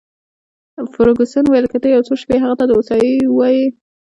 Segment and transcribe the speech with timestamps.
[0.93, 3.65] فرګوسن وویل: که ته یو څو شپې هغې ته د هوسایۍ وواېې.